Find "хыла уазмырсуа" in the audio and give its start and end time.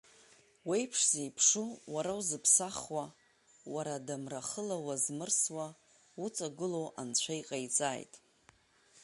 4.47-5.67